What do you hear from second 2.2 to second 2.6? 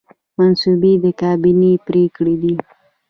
دي